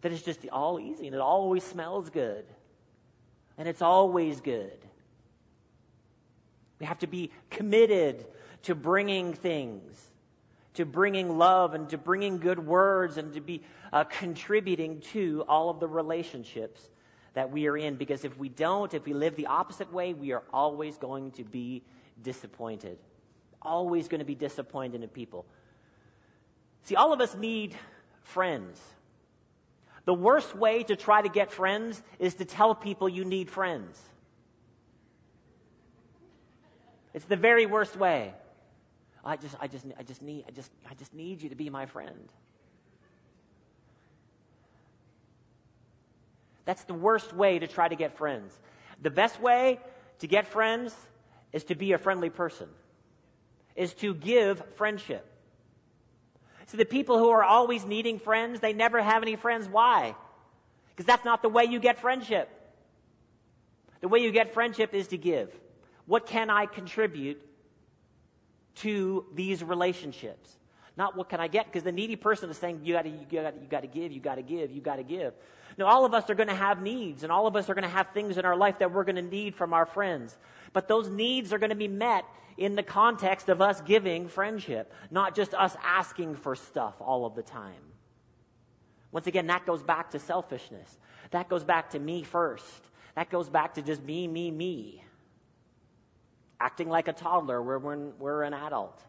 [0.00, 2.44] That is just all easy and it always smells good.
[3.58, 4.78] And it's always good.
[6.78, 8.24] We have to be committed
[8.62, 10.10] to bringing things,
[10.74, 15.70] to bringing love and to bringing good words and to be uh, contributing to all
[15.70, 16.80] of the relationships
[17.34, 17.96] that we are in.
[17.96, 21.44] Because if we don't, if we live the opposite way, we are always going to
[21.44, 21.82] be
[22.22, 22.98] disappointed.
[23.62, 25.46] Always going to be disappointed in people.
[26.84, 27.74] See, all of us need
[28.22, 28.80] friends.
[30.06, 34.00] The worst way to try to get friends is to tell people you need friends.
[37.12, 38.32] It's the very worst way.
[39.24, 41.68] I just, I just, I just need, I just, I just need you to be
[41.68, 42.28] my friend.
[46.64, 48.58] That's the worst way to try to get friends.
[49.02, 49.80] The best way
[50.20, 50.94] to get friends
[51.52, 52.68] is to be a friendly person,
[53.74, 55.26] is to give friendship.
[56.66, 59.68] So the people who are always needing friends, they never have any friends.
[59.68, 60.14] Why?
[60.90, 62.48] Because that's not the way you get friendship.
[64.00, 65.52] The way you get friendship is to give.
[66.06, 67.42] What can I contribute
[68.76, 70.56] to these relationships?
[70.96, 73.54] Not what can I get, because the needy person is saying, you gotta, you gotta,
[73.60, 75.34] you gotta give, you gotta give, you gotta give.
[75.78, 78.08] Now, all of us are to have needs, and all of us are to have
[78.12, 80.36] things in our life that we're to need from our friends.
[80.72, 82.24] But those needs are to be met
[82.58, 87.34] in the context of us giving friendship, not just us asking for stuff all of
[87.34, 87.80] the time.
[89.12, 90.98] Once again, that goes back to selfishness.
[91.30, 92.82] That goes back to me first.
[93.14, 95.04] That goes back to just me, me, me.
[96.60, 99.02] Acting like a toddler where we're, we're an adult.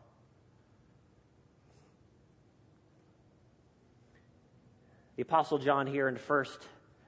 [5.17, 6.45] The Apostle John here in 1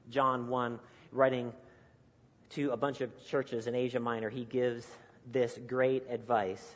[0.10, 0.80] John 1,
[1.14, 1.54] writing
[2.50, 4.86] to a bunch of churches in Asia Minor, he gives
[5.32, 6.76] this great advice.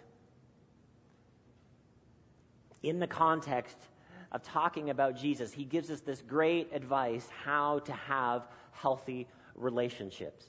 [2.83, 3.77] In the context
[4.31, 10.45] of talking about Jesus, he gives us this great advice how to have healthy relationships.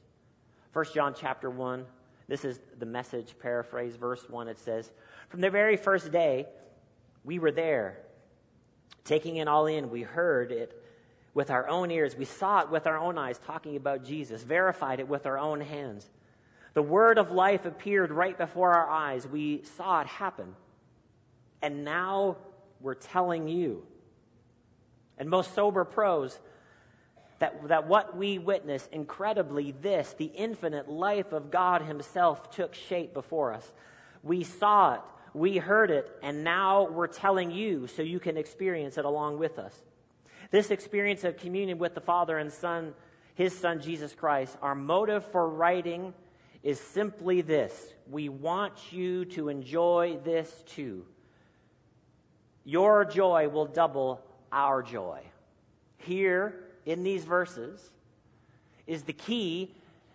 [0.72, 1.84] 1 John chapter 1,
[2.28, 4.48] this is the message paraphrase, verse 1.
[4.48, 4.90] It says,
[5.30, 6.46] From the very first day,
[7.24, 7.98] we were there,
[9.04, 9.90] taking it all in.
[9.90, 10.82] We heard it
[11.32, 12.16] with our own ears.
[12.16, 15.60] We saw it with our own eyes, talking about Jesus, verified it with our own
[15.60, 16.08] hands.
[16.74, 19.26] The word of life appeared right before our eyes.
[19.26, 20.54] We saw it happen.
[21.62, 22.36] And now
[22.80, 23.84] we're telling you.
[25.16, 26.38] And most sober prose,
[27.38, 33.14] that, that what we witness, incredibly, this, the infinite life of God Himself, took shape
[33.14, 33.72] before us.
[34.22, 35.00] We saw it,
[35.34, 39.58] we heard it, and now we're telling you so you can experience it along with
[39.58, 39.74] us.
[40.50, 42.92] This experience of communion with the Father and Son,
[43.34, 46.12] His Son Jesus Christ, our motive for writing
[46.64, 51.04] is simply this we want you to enjoy this too.
[52.64, 54.20] Your joy will double
[54.50, 55.20] our joy.
[55.98, 57.90] Here in these verses
[58.86, 59.70] is the key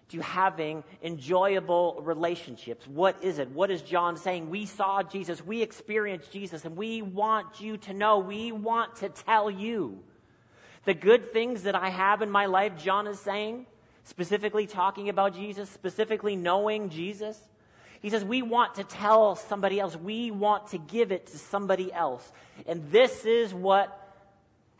[0.09, 2.87] to having enjoyable relationships.
[2.87, 3.49] What is it?
[3.51, 4.49] What is John saying?
[4.49, 9.09] We saw Jesus, we experienced Jesus, and we want you to know, we want to
[9.09, 9.99] tell you
[10.85, 13.67] the good things that I have in my life, John is saying,
[14.03, 17.39] specifically talking about Jesus, specifically knowing Jesus.
[18.01, 19.95] He says, We want to tell somebody else.
[19.95, 22.29] We want to give it to somebody else.
[22.67, 24.02] And this is what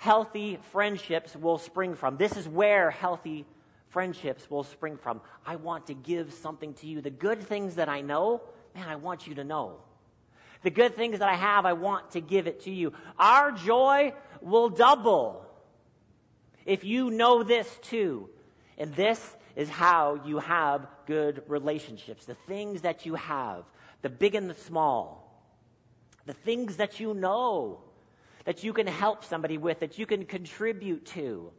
[0.03, 2.17] healthy friendships will spring from.
[2.17, 3.45] This is where healthy
[3.87, 5.21] friendships will spring from.
[5.45, 6.99] I want to give something to you.
[6.99, 8.41] The good things that I know,
[8.75, 9.77] man, I want you to know.
[10.63, 12.91] The good things that I have, I want to give it to you.
[13.17, 15.45] Our joy will double
[16.65, 18.29] if you know this too.
[18.77, 19.21] And this
[19.55, 22.25] is how you have good relationships.
[22.25, 23.63] The things that you have,
[24.01, 25.47] the big and the small,
[26.25, 27.79] the things that you know,
[28.45, 31.51] that you can help somebody with, that you can contribute to.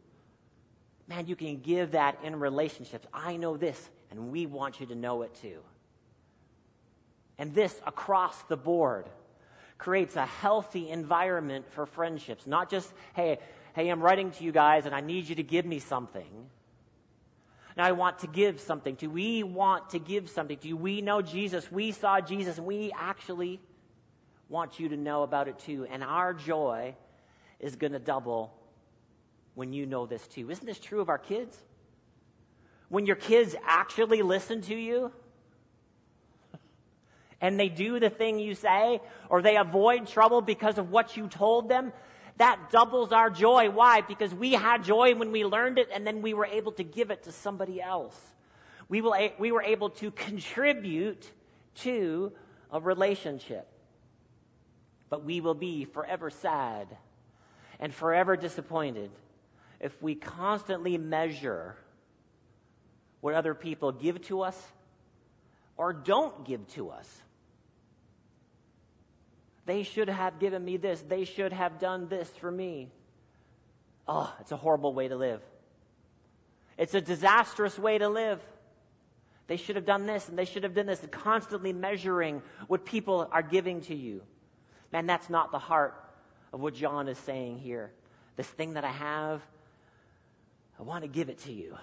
[1.07, 3.05] Man, you can give that in relationships.
[3.13, 5.59] I know this, and we want you to know it too.
[7.37, 9.09] And this across the board
[9.77, 12.47] creates a healthy environment for friendships.
[12.47, 13.39] Not just, hey,
[13.73, 16.49] hey, I'm writing to you guys and I need you to give me something.
[17.75, 19.09] Now I want to give something you.
[19.09, 20.77] We want to give something you.
[20.77, 21.69] We know Jesus.
[21.69, 23.59] We saw Jesus and we actually
[24.49, 25.87] want you to know about it too.
[25.89, 26.95] And our joy
[27.59, 28.53] is going to double
[29.55, 30.49] when you know this too.
[30.51, 31.57] Isn't this true of our kids?
[32.89, 35.11] When your kids actually listen to you
[37.41, 41.27] and they do the thing you say or they avoid trouble because of what you
[41.27, 41.91] told them,
[42.37, 43.69] that doubles our joy.
[43.69, 44.01] Why?
[44.01, 47.09] Because we had joy when we learned it and then we were able to give
[47.09, 48.15] it to somebody else.
[48.87, 51.31] We, will, we were able to contribute
[51.75, 52.33] to
[52.71, 53.67] a relationship.
[55.09, 56.87] But we will be forever sad
[57.79, 59.11] and forever disappointed
[59.79, 61.75] if we constantly measure
[63.21, 64.61] what other people give to us
[65.77, 67.21] or don't give to us.
[69.65, 71.01] They should have given me this.
[71.01, 72.91] They should have done this for me.
[74.07, 75.41] Oh, it's a horrible way to live.
[76.77, 78.41] It's a disastrous way to live.
[79.47, 83.27] They should have done this and they should have done this, constantly measuring what people
[83.31, 84.21] are giving to you.
[84.95, 85.93] Man, that's not the heart
[86.53, 87.91] of what John is saying here.
[88.37, 89.41] This thing that I have,
[90.79, 91.75] I want to give it to you.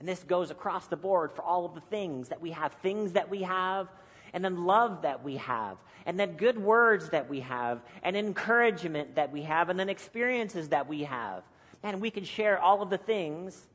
[0.00, 2.72] And this goes across the board for all of the things that we have.
[2.82, 3.86] Things that we have
[4.32, 9.14] and then love that we have, and then good words that we have, and encouragement
[9.14, 11.44] that we have, and then experiences that we have.
[11.84, 13.68] And we can share all of the things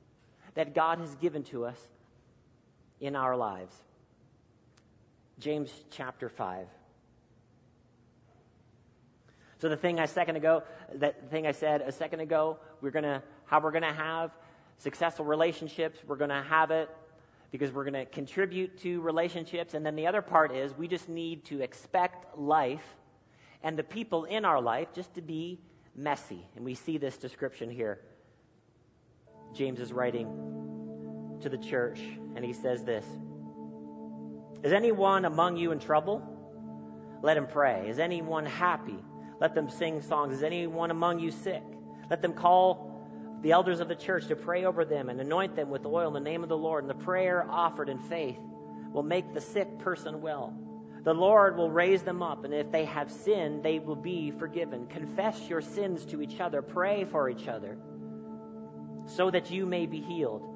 [0.56, 1.80] that God has given to us
[3.00, 3.74] in our lives.
[5.40, 6.68] James chapter 5.
[9.60, 10.64] So the thing I second ago,
[10.96, 14.32] that thing I said a second ago, we're gonna how we're gonna have
[14.78, 16.00] successful relationships.
[16.08, 16.90] We're gonna have it
[17.52, 19.74] because we're to contribute to relationships.
[19.74, 22.96] And then the other part is we just need to expect life
[23.62, 25.60] and the people in our life just to be
[25.96, 26.48] messy.
[26.56, 28.00] And we see this description here.
[29.54, 30.28] James is writing
[31.42, 32.00] to the church,
[32.36, 33.06] and he says this
[34.64, 36.22] Is anyone among you in trouble?
[37.22, 37.90] Let him pray.
[37.90, 38.98] Is anyone happy?
[39.40, 40.36] Let them sing songs.
[40.36, 41.64] Is anyone among you sick?
[42.10, 45.70] Let them call the elders of the church to pray over them and anoint them
[45.70, 46.84] with oil in the name of the Lord.
[46.84, 48.38] And the prayer offered in faith
[48.92, 50.54] will make the sick person well.
[51.04, 54.86] The Lord will raise them up, and if they have sinned, they will be forgiven.
[54.86, 57.80] Confess your sins to each other, pray for each other,
[59.08, 60.51] so that you may be healed.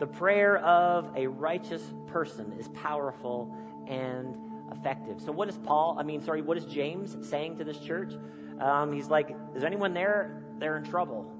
[0.00, 3.54] The prayer of a righteous person is powerful
[3.86, 4.34] and
[4.72, 5.20] effective.
[5.20, 8.14] So, what is Paul, I mean, sorry, what is James saying to this church?
[8.60, 10.42] Um, he's like, Is anyone there?
[10.58, 11.30] They're in trouble.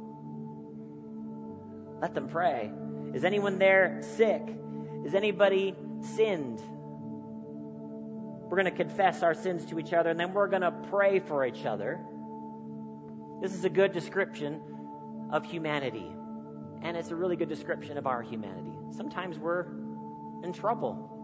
[2.00, 2.70] Let them pray.
[3.14, 4.42] Is anyone there sick?
[5.04, 5.74] Is anybody
[6.16, 6.60] sinned?
[8.50, 11.18] We're going to confess our sins to each other, and then we're going to pray
[11.20, 12.00] for each other.
[13.40, 14.60] This is a good description
[15.30, 16.10] of humanity,
[16.82, 18.72] and it's a really good description of our humanity.
[18.90, 19.66] Sometimes we're
[20.42, 21.16] in trouble.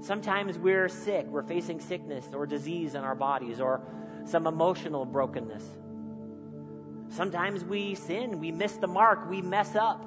[0.00, 1.26] Sometimes we're sick.
[1.26, 3.82] We're facing sickness or disease in our bodies or
[4.24, 5.64] some emotional brokenness.
[7.08, 10.02] Sometimes we sin, we miss the mark, we mess up.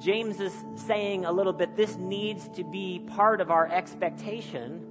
[0.00, 4.84] James is saying a little bit this needs to be part of our expectation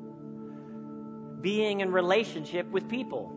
[1.41, 3.36] being in relationship with people.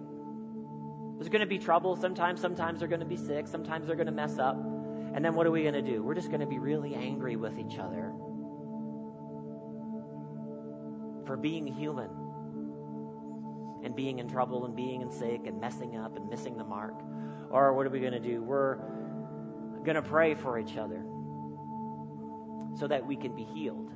[1.21, 4.07] There's going to be trouble sometimes, sometimes they're going to be sick, sometimes they're going
[4.07, 4.57] to mess up.
[4.57, 6.03] And then what are we going to do?
[6.03, 8.15] We're just going to be really angry with each other
[11.27, 12.09] for being human
[13.85, 16.95] and being in trouble and being in sick and messing up and missing the mark?
[17.51, 18.43] Or what are we going to do?
[18.43, 18.77] We're
[19.85, 21.05] going to pray for each other
[22.79, 23.91] so that we can be healed.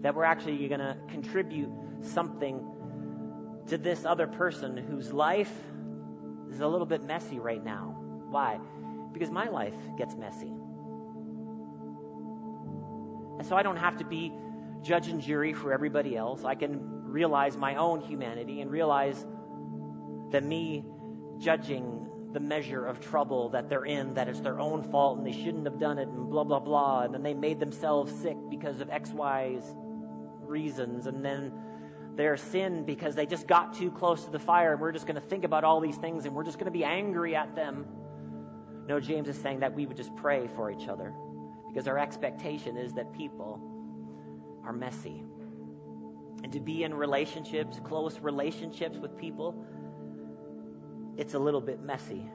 [0.00, 2.60] That we're actually going to contribute something
[3.68, 5.52] to this other person whose life
[6.54, 7.96] is a little bit messy right now.
[8.30, 8.58] Why?
[9.12, 10.52] Because my life gets messy.
[13.38, 14.32] And so I don't have to be
[14.82, 16.44] judge and jury for everybody else.
[16.44, 19.26] I can realize my own humanity and realize
[20.30, 20.84] that me
[21.38, 25.32] judging the measure of trouble that they're in, that it's their own fault and they
[25.32, 27.02] shouldn't have done it, and blah, blah, blah.
[27.02, 29.62] And then they made themselves sick because of X, Y's
[30.40, 31.06] reasons.
[31.06, 31.52] And then
[32.16, 34.72] their sin because they just got too close to the fire.
[34.72, 36.78] And we're just going to think about all these things and we're just going to
[36.78, 37.86] be angry at them.
[38.86, 41.14] No, James is saying that we would just pray for each other
[41.68, 43.60] because our expectation is that people
[44.64, 45.24] are messy
[46.42, 49.64] and to be in relationships, close relationships with people,
[51.16, 52.26] it's a little bit messy.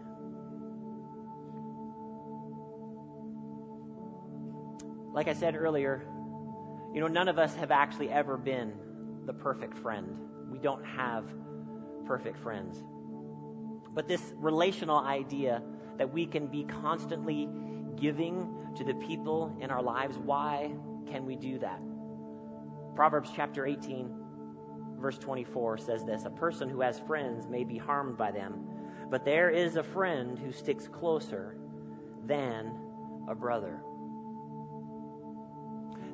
[5.13, 6.07] Like I said earlier,
[6.93, 8.73] you know, none of us have actually ever been
[9.27, 10.17] the perfect friend.
[10.49, 11.25] We don't have
[12.07, 12.83] perfect friends.
[13.93, 15.61] But this relational idea
[15.97, 17.49] that we can be constantly
[17.99, 20.71] giving to the people in our lives, why
[21.07, 21.81] can we do that?
[22.95, 24.09] Proverbs chapter 18,
[24.97, 28.65] verse 24 says this A person who has friends may be harmed by them,
[29.09, 31.57] but there is a friend who sticks closer
[32.25, 32.73] than
[33.27, 33.81] a brother.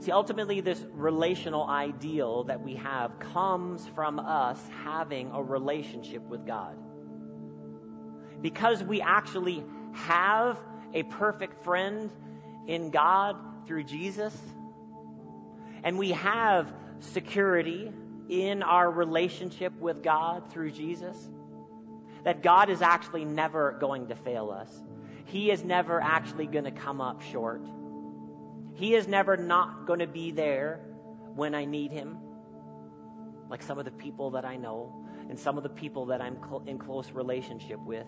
[0.03, 6.45] See, ultimately, this relational ideal that we have comes from us having a relationship with
[6.45, 6.75] God.
[8.41, 10.59] Because we actually have
[10.93, 12.11] a perfect friend
[12.67, 14.37] in God through Jesus
[15.85, 17.89] and we have security
[18.27, 21.29] in our relationship with God through Jesus.
[22.25, 24.69] That God is actually never going to fail us.
[25.23, 27.61] He is never actually going to come up short.
[28.73, 30.81] He is never not going to be there
[31.35, 32.17] when I need Him.
[33.49, 36.37] Like some of the people that I know and some of the people that I'm
[36.65, 38.07] in close relationship with.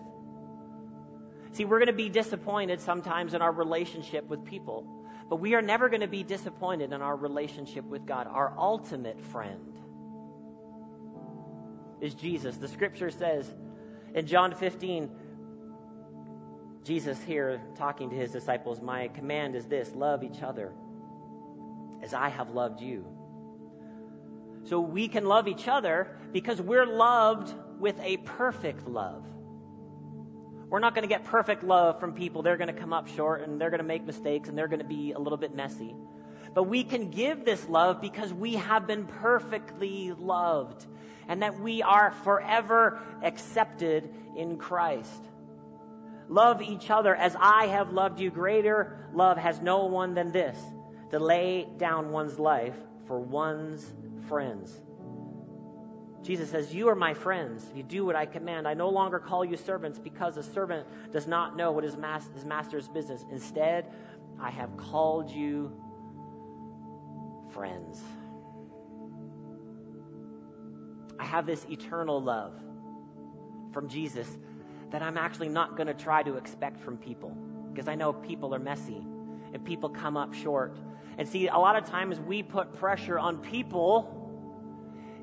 [1.52, 4.86] See, we're going to be disappointed sometimes in our relationship with people.
[5.28, 8.26] But we are never going to be disappointed in our relationship with God.
[8.28, 9.76] Our ultimate friend
[12.00, 12.56] is Jesus.
[12.56, 13.52] The scripture says
[14.14, 15.10] in John 15,
[16.86, 20.72] Jesus here talking to his disciples, My command is this love each other
[22.00, 23.04] as I have loved you.
[24.62, 29.26] So we can love each other because we're loved with a perfect love.
[30.68, 32.42] We're not going to get perfect love from people.
[32.42, 34.80] They're going to come up short and they're going to make mistakes and they're going
[34.80, 35.92] to be a little bit messy.
[36.54, 40.86] But we can give this love because we have been perfectly loved
[41.26, 45.24] and that we are forever accepted in Christ.
[46.28, 48.30] Love each other as I have loved you.
[48.30, 50.58] Greater love has no one than this
[51.10, 53.94] to lay down one's life for one's
[54.28, 54.80] friends.
[56.22, 57.64] Jesus says, You are my friends.
[57.74, 58.66] You do what I command.
[58.66, 62.28] I no longer call you servants because a servant does not know what is mas-
[62.34, 63.24] his master's business.
[63.30, 63.86] Instead,
[64.40, 65.72] I have called you
[67.50, 68.02] friends.
[71.18, 72.52] I have this eternal love
[73.72, 74.28] from Jesus
[74.90, 77.36] that I'm actually not going to try to expect from people
[77.72, 79.04] because I know people are messy
[79.52, 80.78] and people come up short.
[81.18, 84.12] And see, a lot of times we put pressure on people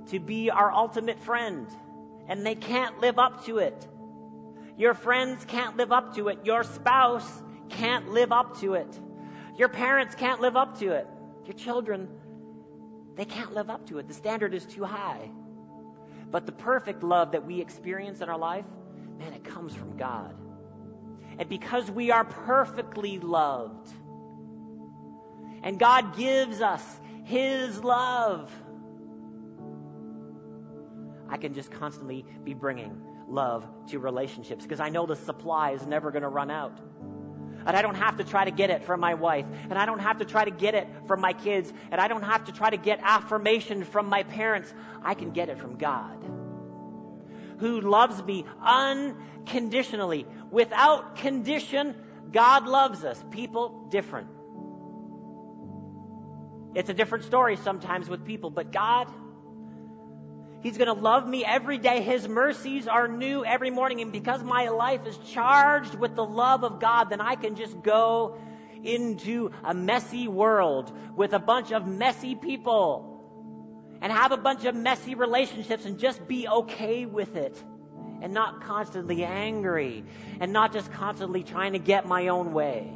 [0.08, 1.68] to be our ultimate friend,
[2.28, 3.88] and they can't live up to it.
[4.78, 6.40] Your friends can't live up to it.
[6.44, 9.00] Your spouse can't live up to it.
[9.58, 11.08] Your parents can't live up to it.
[11.46, 12.10] Your children,
[13.16, 14.08] they can't live up to it.
[14.08, 15.30] The standard is too high.
[16.32, 18.66] But the perfect love that we experience in our life,
[19.18, 20.36] man, it comes from God.
[21.38, 23.90] And because we are perfectly loved,
[25.64, 26.84] and God gives us
[27.24, 28.52] His love,
[31.30, 35.86] I can just constantly be bringing love to relationships because I know the supply is
[35.88, 36.78] never going to run out.
[37.66, 39.46] And I don't have to try to get it from my wife.
[39.70, 41.72] And I don't have to try to get it from my kids.
[41.92, 44.74] And I don't have to try to get affirmation from my parents.
[45.02, 46.18] I can get it from God,
[47.64, 50.28] who loves me unconditionally.
[50.52, 51.96] Without condition,
[52.30, 53.24] God loves us.
[53.32, 54.28] People, different.
[56.76, 59.08] It's a different story sometimes with people, but God,
[60.62, 62.02] He's going to love me every day.
[62.02, 64.02] His mercies are new every morning.
[64.02, 67.82] And because my life is charged with the love of God, then I can just
[67.82, 68.38] go
[68.84, 73.13] into a messy world with a bunch of messy people
[74.04, 77.64] and have a bunch of messy relationships and just be okay with it
[78.22, 80.04] and not constantly angry
[80.42, 82.92] and not just constantly trying to get my own way.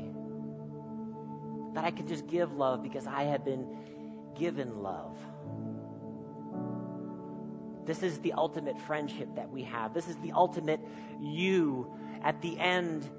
[1.76, 3.78] That I can just give love because I have been
[4.38, 5.18] given love.
[7.86, 9.94] This is the ultimate friendship that we have.
[9.94, 10.82] This is the ultimate
[11.22, 11.90] you
[12.22, 13.10] at the end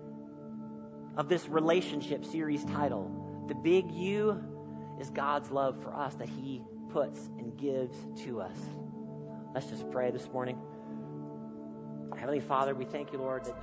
[1.17, 3.11] of this relationship series title.
[3.49, 4.45] The big you
[5.01, 8.57] is God's love for us that He puts and gives to us.
[9.55, 10.59] Let's just pray this morning.
[12.17, 13.55] Heavenly Father, we thank you, Lord, that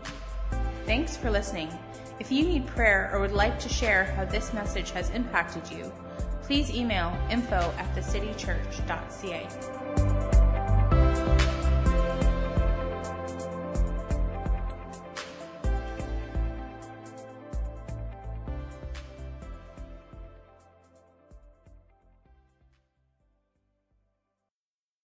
[0.86, 1.70] Thanks for listening.
[2.20, 5.92] If you need prayer or would like to share how this message has impacted you,
[6.44, 9.85] please email info at thecitychurch.ca.